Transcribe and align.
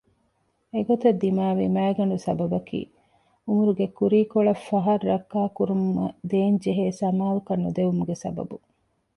އެގޮތަށް 0.73 1.19
ދިމާވި 1.21 1.65
މައިގަނޑު 1.75 2.17
ސަބަބަކީ 2.25 2.79
ޢުމުރުގެ 3.45 3.87
ކުރީ 3.97 4.19
ކޮޅު 4.31 4.53
ފަހަށް 4.67 5.05
ރައްކާކުރުމަށް 5.09 6.17
ދޭންޖެހޭ 6.31 6.85
ސަމާލުކަން 6.99 7.61
ނުދެވުމުގެ 7.65 8.15
ސަބަބުން 8.23 8.65